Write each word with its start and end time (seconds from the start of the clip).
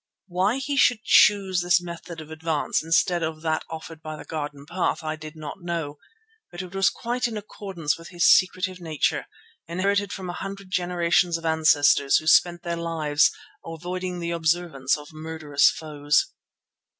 Why 0.25 0.57
he 0.57 0.77
should 0.77 1.03
choose 1.03 1.61
this 1.61 1.79
method 1.79 2.21
of 2.21 2.31
advance 2.31 2.83
instead 2.83 3.21
of 3.21 3.43
that 3.43 3.63
offered 3.69 4.01
by 4.01 4.15
the 4.15 4.25
garden 4.25 4.65
path 4.65 5.03
I 5.03 5.15
did 5.15 5.35
not 5.35 5.61
know, 5.61 5.99
but 6.49 6.63
it 6.63 6.73
was 6.73 6.89
quite 6.89 7.27
in 7.27 7.37
accordance 7.37 7.99
with 7.99 8.07
his 8.07 8.27
secretive 8.27 8.79
nature, 8.81 9.27
inherited 9.67 10.11
from 10.11 10.27
a 10.31 10.33
hundred 10.33 10.71
generations 10.71 11.37
of 11.37 11.45
ancestors 11.45 12.17
who 12.17 12.25
spent 12.25 12.63
their 12.63 12.77
lives 12.77 13.29
avoiding 13.63 14.19
the 14.19 14.33
observation 14.33 14.87
of 14.97 15.13
murderous 15.13 15.69
foes. 15.69 16.33